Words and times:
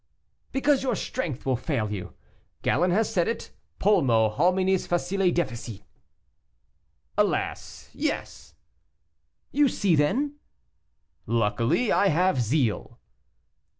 "Because 0.51 0.81
your 0.81 0.95
strength 0.95 1.45
will 1.45 1.55
fail 1.55 1.91
you. 1.91 2.15
Galen 2.63 2.89
has 2.89 3.13
said 3.13 3.27
it. 3.27 3.51
Pulmo 3.79 4.35
hominis 4.35 4.87
facile 4.87 5.29
deficit." 5.31 5.83
"Alas! 7.19 7.91
yes." 7.93 8.55
"You 9.51 9.69
see, 9.69 9.95
then?" 9.95 10.37
"Luckily, 11.27 11.91
I 11.91 12.07
have 12.07 12.41
zeal." 12.41 12.97